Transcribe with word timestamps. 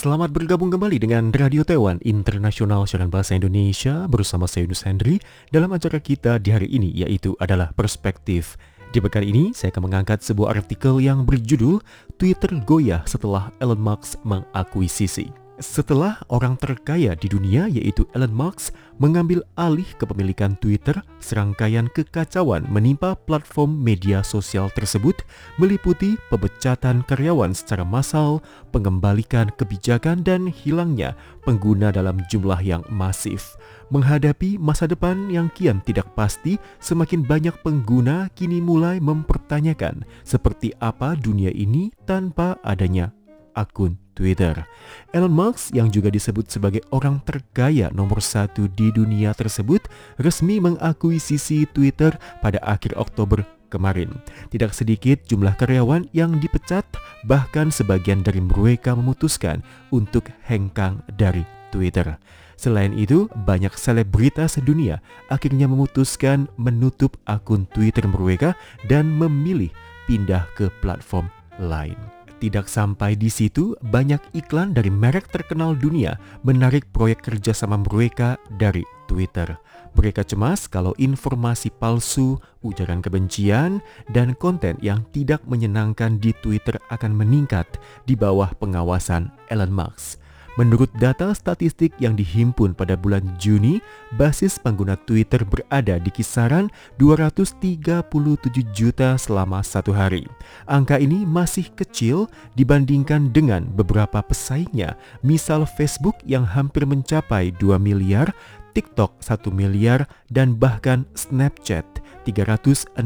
Selamat 0.00 0.32
bergabung 0.32 0.72
kembali 0.72 0.96
dengan 0.96 1.28
Radio 1.28 1.60
Taiwan 1.60 2.00
Internasional 2.08 2.88
Siaran 2.88 3.12
Bahasa 3.12 3.36
Indonesia 3.36 4.08
bersama 4.08 4.48
saya 4.48 4.64
Yunus 4.64 4.88
Hendri 4.88 5.20
dalam 5.52 5.68
acara 5.76 6.00
kita 6.00 6.40
di 6.40 6.56
hari 6.56 6.72
ini 6.72 6.88
yaitu 7.04 7.36
adalah 7.36 7.68
Perspektif. 7.76 8.56
Di 8.96 9.04
pekan 9.04 9.20
ini 9.20 9.52
saya 9.52 9.68
akan 9.68 9.92
mengangkat 9.92 10.24
sebuah 10.24 10.56
artikel 10.56 11.04
yang 11.04 11.28
berjudul 11.28 11.84
Twitter 12.16 12.48
goyah 12.64 13.04
setelah 13.04 13.52
Elon 13.60 13.76
Musk 13.76 14.16
mengakuisisi. 14.24 15.39
Setelah 15.60 16.16
orang 16.32 16.56
terkaya 16.56 17.12
di 17.12 17.28
dunia 17.28 17.68
yaitu 17.68 18.08
Elon 18.16 18.32
Musk 18.32 18.72
mengambil 18.96 19.44
alih 19.60 19.84
kepemilikan 20.00 20.56
Twitter, 20.56 20.96
serangkaian 21.20 21.84
kekacauan 21.92 22.64
menimpa 22.72 23.12
platform 23.28 23.76
media 23.76 24.24
sosial 24.24 24.72
tersebut 24.72 25.20
meliputi 25.60 26.16
pemecatan 26.32 27.04
karyawan 27.04 27.52
secara 27.52 27.84
massal, 27.84 28.40
pengembalikan 28.72 29.52
kebijakan 29.60 30.24
dan 30.24 30.48
hilangnya 30.48 31.12
pengguna 31.44 31.92
dalam 31.92 32.24
jumlah 32.32 32.64
yang 32.64 32.80
masif. 32.88 33.60
Menghadapi 33.92 34.56
masa 34.56 34.88
depan 34.88 35.28
yang 35.28 35.52
kian 35.52 35.84
tidak 35.84 36.08
pasti, 36.16 36.56
semakin 36.80 37.20
banyak 37.20 37.52
pengguna 37.60 38.32
kini 38.32 38.64
mulai 38.64 38.96
mempertanyakan 38.96 40.08
seperti 40.24 40.72
apa 40.80 41.12
dunia 41.20 41.52
ini 41.52 41.92
tanpa 42.08 42.56
adanya 42.64 43.12
akun 43.52 44.09
Twitter. 44.20 44.52
Elon 45.16 45.32
Musk 45.32 45.72
yang 45.72 45.88
juga 45.88 46.12
disebut 46.12 46.52
sebagai 46.52 46.84
orang 46.92 47.24
terkaya 47.24 47.88
nomor 47.96 48.20
satu 48.20 48.68
di 48.68 48.92
dunia 48.92 49.32
tersebut 49.32 49.88
resmi 50.20 50.60
mengakuisisi 50.60 51.64
Twitter 51.72 52.12
pada 52.44 52.60
akhir 52.60 53.00
Oktober 53.00 53.40
kemarin. 53.72 54.12
Tidak 54.52 54.76
sedikit 54.76 55.24
jumlah 55.24 55.56
karyawan 55.56 56.12
yang 56.12 56.36
dipecat, 56.36 56.84
bahkan 57.24 57.72
sebagian 57.72 58.20
dari 58.20 58.44
mereka 58.44 58.92
memutuskan 58.92 59.64
untuk 59.88 60.28
hengkang 60.44 61.00
dari 61.16 61.48
Twitter. 61.72 62.20
Selain 62.60 62.92
itu, 62.92 63.24
banyak 63.48 63.72
selebritas 63.72 64.60
dunia 64.60 65.00
akhirnya 65.32 65.64
memutuskan 65.64 66.44
menutup 66.60 67.16
akun 67.24 67.64
Twitter 67.72 68.04
mereka 68.04 68.52
dan 68.84 69.08
memilih 69.16 69.72
pindah 70.04 70.44
ke 70.60 70.68
platform 70.84 71.32
lain. 71.56 72.19
Tidak 72.40 72.64
sampai 72.64 73.20
di 73.20 73.28
situ, 73.28 73.76
banyak 73.84 74.32
iklan 74.32 74.72
dari 74.72 74.88
merek 74.88 75.28
terkenal 75.28 75.76
dunia 75.76 76.16
menarik 76.40 76.88
proyek 76.88 77.20
kerjasama 77.20 77.76
mereka 77.76 78.40
dari 78.56 78.80
Twitter. 79.04 79.60
Mereka 79.92 80.24
cemas 80.24 80.64
kalau 80.64 80.96
informasi 80.96 81.68
palsu, 81.68 82.40
ujaran 82.64 83.04
kebencian, 83.04 83.84
dan 84.16 84.32
konten 84.40 84.80
yang 84.80 85.04
tidak 85.12 85.44
menyenangkan 85.44 86.16
di 86.16 86.32
Twitter 86.40 86.80
akan 86.88 87.12
meningkat 87.12 87.68
di 88.08 88.16
bawah 88.16 88.48
pengawasan 88.56 89.28
Elon 89.52 89.76
Musk. 89.76 90.29
Menurut 90.60 90.92
data 91.00 91.32
statistik 91.32 91.96
yang 92.04 92.12
dihimpun 92.12 92.76
pada 92.76 92.92
bulan 92.92 93.24
Juni, 93.40 93.80
basis 94.20 94.60
pengguna 94.60 94.92
Twitter 95.08 95.40
berada 95.40 95.96
di 95.96 96.12
kisaran 96.12 96.68
237 97.00 98.04
juta 98.68 99.16
selama 99.16 99.64
satu 99.64 99.96
hari. 99.96 100.28
Angka 100.68 101.00
ini 101.00 101.24
masih 101.24 101.64
kecil 101.72 102.28
dibandingkan 102.60 103.32
dengan 103.32 103.64
beberapa 103.72 104.20
pesaingnya, 104.20 105.00
misal 105.24 105.64
Facebook 105.64 106.20
yang 106.28 106.44
hampir 106.44 106.84
mencapai 106.84 107.56
2 107.56 107.80
miliar, 107.80 108.28
TikTok 108.76 109.16
1 109.24 109.48
miliar, 109.48 110.04
dan 110.28 110.60
bahkan 110.60 111.08
Snapchat 111.16 111.88
363 112.28 113.00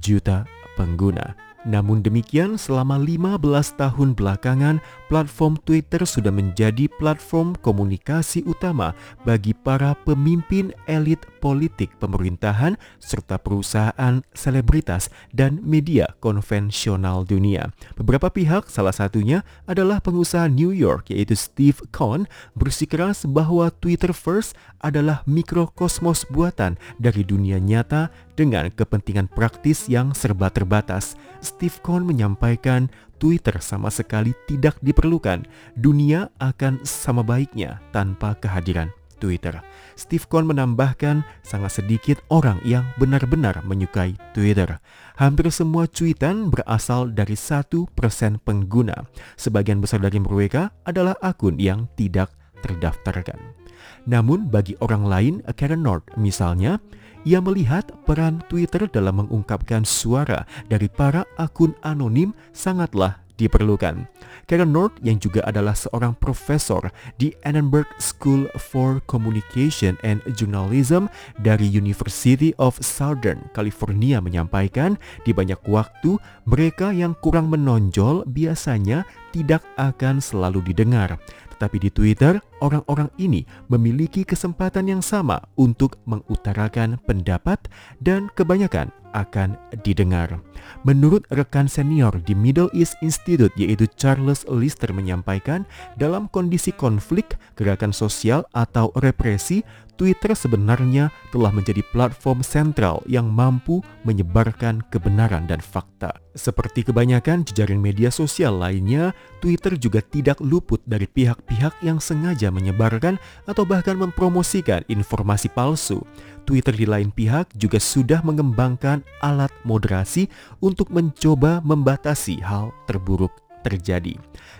juta 0.00 0.48
pengguna. 0.80 1.36
Namun 1.62 2.02
demikian, 2.02 2.58
selama 2.58 2.98
15 2.98 3.78
tahun 3.78 4.18
belakangan, 4.18 4.82
platform 5.12 5.60
Twitter 5.68 6.08
sudah 6.08 6.32
menjadi 6.32 6.88
platform 6.96 7.52
komunikasi 7.60 8.40
utama 8.48 8.96
bagi 9.28 9.52
para 9.52 9.92
pemimpin 10.08 10.72
elit 10.88 11.20
politik 11.44 11.92
pemerintahan 12.00 12.80
serta 12.96 13.36
perusahaan, 13.36 14.24
selebritas, 14.32 15.12
dan 15.36 15.60
media 15.60 16.16
konvensional 16.24 17.28
dunia. 17.28 17.68
Beberapa 18.00 18.32
pihak, 18.32 18.72
salah 18.72 18.96
satunya 18.96 19.44
adalah 19.68 20.00
pengusaha 20.00 20.48
New 20.48 20.72
York 20.72 21.12
yaitu 21.12 21.36
Steve 21.36 21.76
Cohn, 21.92 22.24
bersikeras 22.56 23.28
bahwa 23.28 23.68
Twitter 23.68 24.16
First 24.16 24.56
adalah 24.80 25.20
mikrokosmos 25.28 26.24
buatan 26.32 26.80
dari 26.96 27.20
dunia 27.20 27.60
nyata 27.60 28.08
dengan 28.32 28.72
kepentingan 28.72 29.28
praktis 29.28 29.92
yang 29.92 30.16
serba 30.16 30.48
terbatas. 30.48 31.20
Steve 31.44 31.76
Cohn 31.84 32.08
menyampaikan 32.08 32.88
Twitter 33.22 33.62
sama 33.62 33.86
sekali 33.86 34.34
tidak 34.50 34.74
diperlukan. 34.82 35.46
Dunia 35.78 36.26
akan 36.42 36.82
sama 36.82 37.22
baiknya 37.22 37.78
tanpa 37.94 38.34
kehadiran 38.42 38.90
Twitter. 39.22 39.62
Steve 39.94 40.26
Cohn 40.26 40.50
menambahkan 40.50 41.22
sangat 41.46 41.78
sedikit 41.78 42.18
orang 42.34 42.58
yang 42.66 42.82
benar-benar 42.98 43.62
menyukai 43.62 44.18
Twitter. 44.34 44.82
Hampir 45.14 45.46
semua 45.54 45.86
cuitan 45.86 46.50
berasal 46.50 47.14
dari 47.14 47.38
satu 47.38 47.86
persen 47.94 48.42
pengguna. 48.42 49.06
Sebagian 49.38 49.78
besar 49.78 50.02
dari 50.02 50.18
mereka 50.18 50.74
adalah 50.82 51.14
akun 51.22 51.62
yang 51.62 51.86
tidak 51.94 52.34
terdaftarkan. 52.66 53.61
Namun 54.08 54.50
bagi 54.50 54.74
orang 54.82 55.04
lain, 55.06 55.34
Karen 55.54 55.82
North 55.82 56.06
misalnya, 56.18 56.78
ia 57.22 57.38
melihat 57.38 57.86
peran 58.02 58.42
Twitter 58.50 58.90
dalam 58.90 59.22
mengungkapkan 59.22 59.86
suara 59.86 60.42
dari 60.66 60.90
para 60.90 61.22
akun 61.38 61.70
anonim 61.86 62.34
sangatlah 62.50 63.22
diperlukan. 63.42 64.06
Karen 64.46 64.70
North 64.70 64.94
yang 65.00 65.18
juga 65.22 65.42
adalah 65.46 65.72
seorang 65.72 66.14
profesor 66.18 66.90
di 67.16 67.32
Annenberg 67.46 67.88
School 67.98 68.46
for 68.58 69.02
Communication 69.10 69.96
and 70.06 70.22
Journalism 70.38 71.10
dari 71.40 71.66
University 71.66 72.54
of 72.58 72.78
Southern 72.82 73.48
California 73.56 74.18
menyampaikan 74.22 74.98
di 75.26 75.34
banyak 75.34 75.58
waktu 75.66 76.18
mereka 76.46 76.90
yang 76.94 77.16
kurang 77.22 77.48
menonjol 77.48 78.26
biasanya 78.28 79.06
tidak 79.32 79.64
akan 79.80 80.20
selalu 80.20 80.60
didengar. 80.62 81.16
Tetapi 81.56 81.76
di 81.78 81.90
Twitter, 81.90 82.38
orang-orang 82.60 83.08
ini 83.18 83.46
memiliki 83.70 84.26
kesempatan 84.26 84.90
yang 84.90 85.02
sama 85.02 85.40
untuk 85.56 85.98
mengutarakan 86.04 86.98
pendapat 87.06 87.70
dan 88.02 88.28
kebanyakan 88.36 88.92
akan 89.12 89.54
didengar. 89.84 90.40
Menurut 90.82 91.22
rekan 91.30 91.68
senior 91.68 92.16
di 92.24 92.32
Middle 92.32 92.72
East 92.72 92.96
Institute 93.04 93.52
yaitu 93.54 93.86
Charles 93.94 94.42
Lister 94.48 94.90
menyampaikan, 94.90 95.68
dalam 96.00 96.26
kondisi 96.32 96.72
konflik, 96.72 97.36
gerakan 97.54 97.92
sosial 97.92 98.42
atau 98.56 98.90
represi, 98.98 99.62
Twitter 100.00 100.32
sebenarnya 100.32 101.12
telah 101.30 101.52
menjadi 101.52 101.84
platform 101.92 102.40
sentral 102.40 103.04
yang 103.06 103.28
mampu 103.28 103.84
menyebarkan 104.02 104.82
kebenaran 104.88 105.44
dan 105.46 105.60
fakta. 105.60 106.16
Seperti 106.32 106.88
kebanyakan 106.88 107.44
jejaring 107.44 107.78
media 107.78 108.08
sosial 108.08 108.56
lainnya, 108.56 109.12
Twitter 109.44 109.76
juga 109.76 110.00
tidak 110.00 110.40
luput 110.40 110.80
dari 110.88 111.04
pihak-pihak 111.04 111.76
yang 111.84 112.00
sengaja 112.00 112.48
menyebarkan 112.48 113.20
atau 113.44 113.68
bahkan 113.68 113.94
mempromosikan 114.00 114.80
informasi 114.88 115.52
palsu. 115.52 116.00
Twitter 116.42 116.74
di 116.74 116.86
lain 116.88 117.14
pihak 117.14 117.54
juga 117.54 117.78
sudah 117.78 118.24
mengembangkan 118.26 119.06
alat 119.22 119.52
moderasi 119.62 120.26
untuk 120.58 120.90
mencoba 120.90 121.62
membatasi 121.62 122.42
hal 122.42 122.74
terburuk 122.90 123.30
terjadi. 123.62 124.18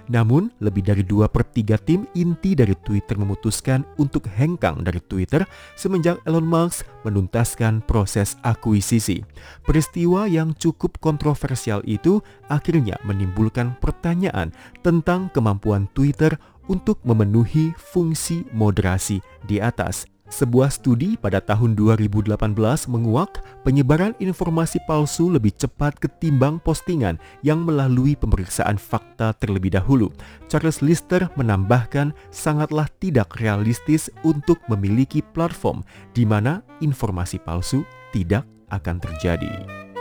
Namun, 0.09 0.51
lebih 0.63 0.87
dari 0.87 1.03
dua 1.03 1.27
per 1.27 1.47
3 1.47 1.79
tim 1.83 2.07
inti 2.15 2.55
dari 2.55 2.75
Twitter 2.87 3.19
memutuskan 3.19 3.83
untuk 3.99 4.27
hengkang 4.31 4.83
dari 4.83 5.03
Twitter 5.05 5.43
semenjak 5.75 6.23
Elon 6.27 6.47
Musk 6.47 6.87
menuntaskan 7.03 7.83
proses 7.87 8.39
akuisisi. 8.47 9.23
Peristiwa 9.67 10.27
yang 10.31 10.55
cukup 10.55 10.99
kontroversial 11.03 11.83
itu 11.87 12.23
akhirnya 12.47 12.99
menimbulkan 13.03 13.75
pertanyaan 13.83 14.55
tentang 14.87 15.31
kemampuan 15.35 15.91
Twitter 15.95 16.35
untuk 16.71 17.03
memenuhi 17.03 17.75
fungsi 17.75 18.47
moderasi 18.55 19.19
di 19.47 19.59
atas 19.59 20.07
sebuah 20.33 20.73
studi 20.73 21.21
pada 21.21 21.45
tahun 21.45 21.77
2018 21.77 22.33
menguak 22.89 23.45
penyebaran 23.69 24.17
informasi 24.17 24.81
palsu 24.89 25.29
lebih 25.29 25.53
cepat 25.53 26.01
ketimbang 26.01 26.57
postingan 26.65 27.21
yang 27.45 27.61
melalui 27.61 28.17
pemeriksaan 28.17 28.81
fakta 28.81 29.37
terlebih 29.37 29.77
dahulu. 29.77 30.09
Charles 30.49 30.81
Lister 30.81 31.29
menambahkan 31.37 32.17
sangatlah 32.33 32.89
tidak 32.97 33.37
realistis 33.37 34.09
untuk 34.25 34.57
memiliki 34.73 35.21
platform 35.21 35.85
di 36.17 36.25
mana 36.25 36.65
informasi 36.81 37.37
palsu 37.37 37.85
tidak 38.17 38.49
akan 38.73 38.97
terjadi. 38.97 39.92